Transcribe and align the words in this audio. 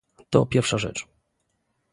To 0.31 0.45
pierwsza 0.45 0.77
rzecz 0.77 1.07